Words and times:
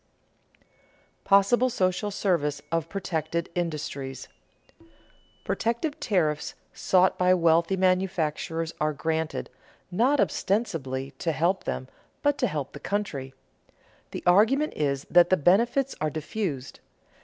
[Sidenote: 0.01 1.23
Possible 1.25 1.69
social 1.69 2.09
service 2.09 2.59
of 2.71 2.89
protected 2.89 3.49
industries] 3.53 4.29
Protective 5.43 5.99
tariffs 5.99 6.55
sought 6.73 7.19
by 7.19 7.35
wealthy 7.35 7.77
manufacturers 7.77 8.73
are 8.81 8.93
granted, 8.93 9.47
not 9.91 10.19
ostensibly 10.19 11.11
to 11.19 11.31
help 11.31 11.65
them, 11.65 11.87
but 12.23 12.39
to 12.39 12.47
help 12.47 12.73
the 12.73 12.79
country. 12.79 13.35
The 14.09 14.23
argument 14.25 14.73
is 14.75 15.05
that 15.07 15.29
the 15.29 15.37
benefits 15.37 15.93
are 16.01 16.09
diffused. 16.09 16.79